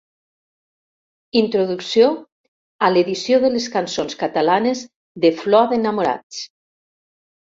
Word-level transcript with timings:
«Introducció» 1.41 2.07
a 2.87 2.89
l'edició 2.93 3.39
de 3.43 3.51
les 3.57 3.67
cançons 3.75 4.15
catalanes 4.23 4.81
de 5.27 5.31
Flor 5.43 5.69
d'enamorats. 5.75 6.41